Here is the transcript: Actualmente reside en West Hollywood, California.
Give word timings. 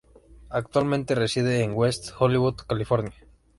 Actualmente 0.49 1.13
reside 1.13 1.61
en 1.61 1.73
West 1.73 2.09
Hollywood, 2.17 2.55
California. 2.67 3.13